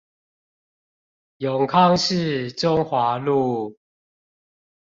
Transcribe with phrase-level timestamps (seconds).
[1.37, 3.77] 永康市中華路